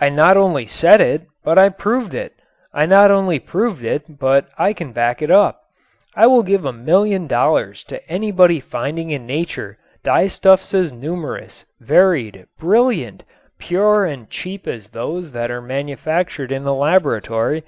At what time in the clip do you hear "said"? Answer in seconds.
0.66-1.00